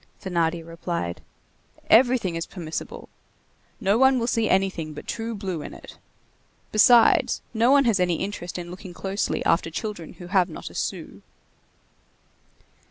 Thénardier 0.19 0.65
replied: 0.65 1.21
"Everything 1.87 2.33
is 2.33 2.47
permissible. 2.47 3.07
No 3.79 3.99
one 3.99 4.17
will 4.17 4.25
see 4.25 4.49
anything 4.49 4.95
but 4.95 5.05
true 5.05 5.35
blue 5.35 5.61
in 5.61 5.75
it. 5.75 5.99
Besides, 6.71 7.43
no 7.53 7.69
one 7.69 7.85
has 7.85 7.99
any 7.99 8.15
interest 8.15 8.57
in 8.57 8.71
looking 8.71 8.95
closely 8.95 9.45
after 9.45 9.69
children 9.69 10.13
who 10.13 10.25
have 10.25 10.49
not 10.49 10.71
a 10.71 10.73
sou." 10.73 11.21